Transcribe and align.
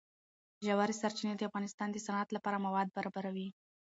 ژورې 0.65 0.93
سرچینې 1.01 1.33
د 1.37 1.41
افغانستان 1.49 1.87
د 1.91 1.97
صنعت 2.05 2.29
لپاره 2.33 2.63
مواد 2.65 2.87
برابروي. 2.95 3.47